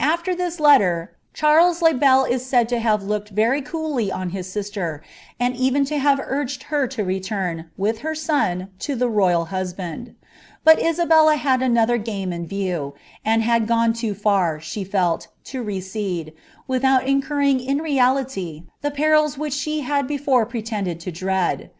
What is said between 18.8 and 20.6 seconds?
the perils which she fore